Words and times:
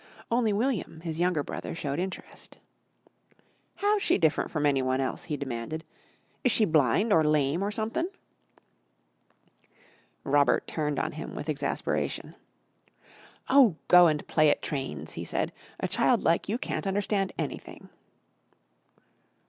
Only 0.31 0.51
William, 0.51 1.01
his 1.01 1.19
young 1.19 1.33
brother, 1.33 1.75
showed 1.75 1.99
interest. 1.99 2.57
"How's 3.75 4.01
she 4.01 4.17
different 4.17 4.49
from 4.49 4.65
anyone 4.65 4.99
else?" 4.99 5.25
he 5.25 5.37
demanded. 5.37 5.83
"Is 6.43 6.51
she 6.51 6.65
blind 6.65 7.13
or 7.13 7.23
lame 7.23 7.63
or 7.63 7.69
sumthin'?" 7.69 8.09
Robert 10.23 10.65
turned 10.65 10.97
on 10.97 11.11
him 11.11 11.35
with 11.35 11.49
exasperation. 11.49 12.33
"Oh, 13.47 13.75
go 13.89 14.07
and 14.07 14.27
play 14.27 14.49
at 14.49 14.63
trains!" 14.63 15.13
he 15.13 15.23
said. 15.23 15.51
"A 15.79 15.87
child 15.87 16.23
like 16.23 16.49
you 16.49 16.57
can't 16.57 16.87
understand 16.87 17.31
anything." 17.37 17.87